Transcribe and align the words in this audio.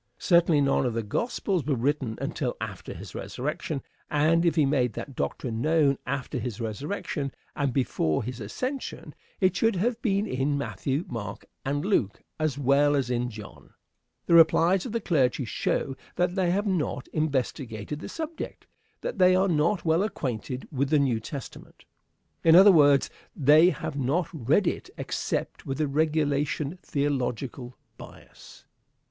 Certainly 0.17 0.61
none 0.61 0.87
of 0.87 0.95
the 0.95 1.03
gospels 1.03 1.63
were 1.63 1.75
written 1.75 2.17
until 2.19 2.57
after 2.59 2.91
his 2.91 3.13
resurrection; 3.13 3.83
and 4.09 4.47
if 4.47 4.55
he 4.55 4.65
made 4.65 4.93
that 4.93 5.15
doctrine 5.15 5.61
known 5.61 5.99
after 6.07 6.39
his 6.39 6.59
resurrection, 6.59 7.31
and 7.55 7.71
before 7.71 8.23
his 8.23 8.41
ascension, 8.41 9.13
it 9.39 9.55
should 9.55 9.75
have 9.75 10.01
been 10.01 10.25
in 10.25 10.57
Matthew, 10.57 11.05
Mark, 11.07 11.45
and 11.63 11.85
Luke, 11.85 12.23
as 12.39 12.57
well 12.57 12.95
as 12.95 13.11
in 13.11 13.29
John. 13.29 13.75
The 14.25 14.33
replies 14.33 14.87
of 14.87 14.91
the 14.91 15.01
clergy 15.01 15.45
show 15.45 15.95
that 16.15 16.33
they 16.33 16.49
have 16.49 16.65
not 16.65 17.07
investigated 17.09 17.99
the 17.99 18.09
subject; 18.09 18.65
that 19.01 19.19
they 19.19 19.35
are 19.35 19.47
not 19.47 19.85
well 19.85 20.01
acquainted 20.01 20.67
with 20.71 20.89
the 20.89 20.97
New 20.97 21.19
Testament. 21.19 21.85
In 22.43 22.55
other 22.55 22.71
words, 22.71 23.11
they 23.35 23.69
have 23.69 23.95
not 23.99 24.27
read 24.33 24.65
it 24.65 24.89
except 24.97 25.67
with 25.67 25.77
the 25.77 25.87
regulation 25.87 26.79
theological 26.81 27.77
bias. 27.97 28.65